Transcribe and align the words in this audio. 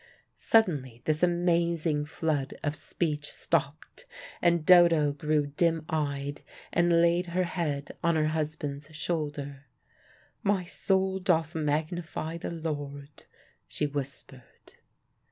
Suddenly 0.33 1.03
this 1.05 1.21
amazing 1.21 2.05
flood 2.05 2.55
of 2.63 2.75
speech 2.75 3.29
stopped, 3.31 4.05
and 4.41 4.65
Dodo 4.65 5.11
grew 5.11 5.45
dim 5.45 5.85
eyed, 5.89 6.41
and 6.73 7.03
laid 7.03 7.27
her 7.27 7.43
head 7.43 7.95
on 8.03 8.15
her 8.15 8.29
husband's 8.29 8.89
shoulder. 8.95 9.65
"My 10.41 10.65
soul 10.65 11.19
doth 11.19 11.53
magnify 11.53 12.39
the 12.39 12.49
Lord!" 12.49 13.25
she 13.67 13.85
whispered. 13.85 14.73